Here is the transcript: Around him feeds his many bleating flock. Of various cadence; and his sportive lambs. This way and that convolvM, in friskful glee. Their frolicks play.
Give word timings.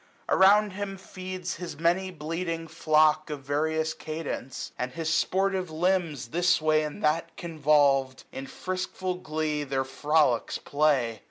Around 0.27 0.71
him 0.71 0.97
feeds 0.97 1.57
his 1.57 1.77
many 1.77 2.09
bleating 2.09 2.67
flock. 2.67 3.29
Of 3.29 3.43
various 3.43 3.93
cadence; 3.93 4.71
and 4.75 4.93
his 4.93 5.13
sportive 5.13 5.69
lambs. 5.69 6.29
This 6.29 6.59
way 6.59 6.81
and 6.81 7.03
that 7.03 7.37
convolvM, 7.37 8.23
in 8.31 8.47
friskful 8.47 9.21
glee. 9.21 9.63
Their 9.63 9.83
frolicks 9.85 10.57
play. 10.57 11.19